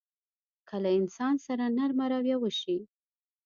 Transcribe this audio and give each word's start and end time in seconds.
که 0.67 0.75
له 0.83 0.89
انسان 0.99 1.35
سره 1.45 1.65
نرمه 1.77 2.05
رويه 2.11 2.37
وشي. 2.39 2.77